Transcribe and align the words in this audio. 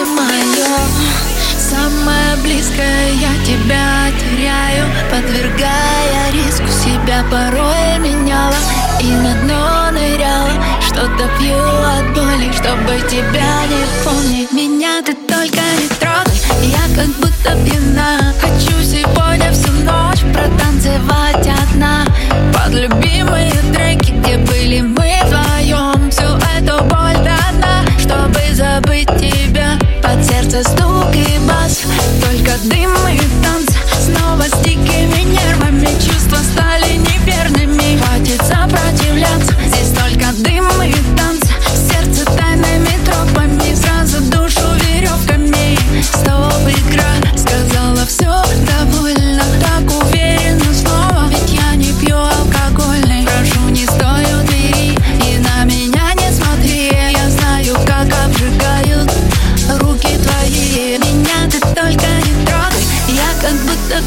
ты 0.00 0.06
мое 0.06 0.78
Самое 1.58 2.36
близкое 2.42 3.12
я 3.12 3.44
тебя 3.44 4.10
теряю 4.18 4.86
Подвергая 5.10 6.32
риску. 6.32 6.66
Себя 6.68 7.24
порой 7.30 7.98
меняла 7.98 8.54
И 9.00 9.06
на 9.06 9.34
дно 9.42 9.90
ныряла. 9.92 10.52
Что-то 10.80 11.28
пью 11.38 11.56
от 11.56 12.14
боли 12.14 12.50
Чтобы 12.52 13.00
тебя 13.08 13.66
не 13.66 14.04
помнить. 14.04 14.52
Меня 14.52 15.02
ты 15.02 15.14
только 15.14 15.60
не 15.78 15.88
трогай. 15.98 16.40
Я 16.62 16.96
как 16.96 17.08
будто 17.16 17.56
пьяна 17.64 17.79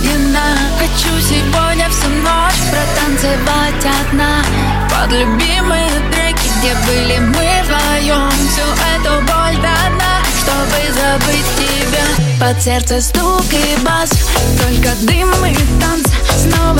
пьяна 0.00 0.56
Хочу 0.78 1.20
сегодня 1.20 1.88
всю 1.90 2.08
ночь 2.08 2.62
Протанцевать 2.70 3.84
одна. 4.00 4.42
Под 4.90 5.12
любимые 5.12 5.90
треки 6.10 6.48
Где 6.58 6.74
были 6.86 7.18
мы 7.18 7.48
вдвоем 7.64 8.30
Всю 8.48 8.66
эту 8.94 9.20
боль 9.22 9.56
до 9.56 9.76
дна 9.94 10.20
Чтобы 10.40 10.78
забыть 10.94 11.46
тебя. 11.56 12.06
Под 12.40 12.62
сердце 12.62 13.00
стук 13.00 13.44
и 13.52 13.84
бас 13.84 14.10
Только 14.58 14.94
дым 15.02 15.30
и 15.46 15.56
танцы 15.80 16.12
Снова 16.36 16.71